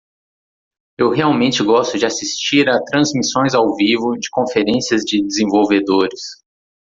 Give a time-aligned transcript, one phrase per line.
[0.97, 6.41] Eu realmente gosto de assistir a transmissões ao vivo de conferências de desenvolvedores.